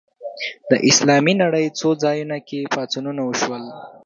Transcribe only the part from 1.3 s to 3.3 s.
نړۍ څو ځایونو کې پاڅونونه